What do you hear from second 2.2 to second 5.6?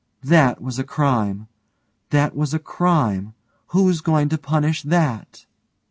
was a crime! Who's going to punish that?